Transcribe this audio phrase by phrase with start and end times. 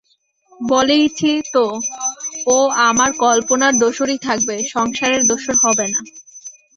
[0.67, 1.65] বলেইছি তো
[2.47, 2.57] ও
[2.89, 5.99] আমার কল্পনার দোসরই থাকবে সংসারের দোসর হবে না!